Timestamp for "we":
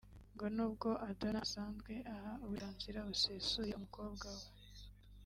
4.37-4.45